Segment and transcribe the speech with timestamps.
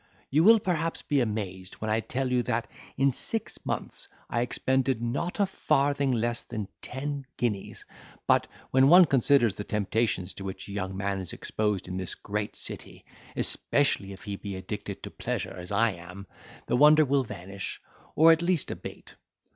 [0.31, 2.65] You will perhaps be amazed when I tell you that,
[2.97, 7.85] in six months, I expended not a farthing less than ten guineas:
[8.25, 12.15] but, when one considers the temptations to which a young man is exposed in this
[12.15, 16.25] great city, especially if he be addicted to pleasure, as I am,
[16.65, 17.79] the wonder will vanish,
[18.15, 19.13] or at least abate.